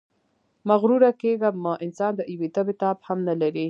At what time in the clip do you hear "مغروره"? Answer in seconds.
0.69-1.11